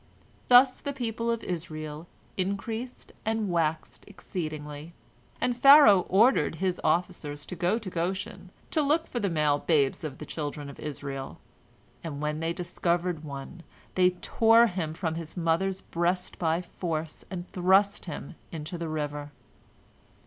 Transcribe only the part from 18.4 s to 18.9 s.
into the